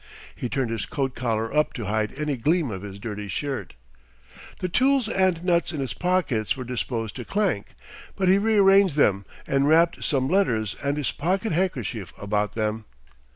He 0.35 0.49
turned 0.49 0.71
his 0.71 0.87
coat 0.87 1.13
collar 1.13 1.55
up 1.55 1.73
to 1.73 1.85
hide 1.85 2.11
any 2.17 2.35
gleam 2.35 2.71
of 2.71 2.81
his 2.81 2.97
dirty 2.97 3.27
shirt. 3.27 3.75
The 4.57 4.67
tools 4.67 5.07
and 5.07 5.43
nuts 5.45 5.73
in 5.73 5.79
his 5.79 5.93
pockets 5.93 6.57
were 6.57 6.63
disposed 6.63 7.15
to 7.17 7.23
clank, 7.23 7.67
but 8.15 8.27
he 8.27 8.39
rearranged 8.39 8.95
them 8.95 9.25
and 9.45 9.67
wrapped 9.67 10.03
some 10.03 10.27
letters 10.27 10.75
and 10.83 10.97
his 10.97 11.11
pocket 11.11 11.51
handkerchief 11.51 12.13
about 12.17 12.53
them. 12.53 12.85